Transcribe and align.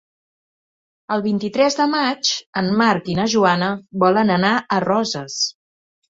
El 1.15 1.19
vint-i-tres 1.25 1.75
de 1.81 1.85
maig 1.91 2.31
en 2.61 2.71
Marc 2.79 3.11
i 3.13 3.17
na 3.19 3.25
Joana 3.33 3.67
volen 4.05 4.33
anar 4.37 4.55
a 4.55 4.81
Roses. 4.85 5.37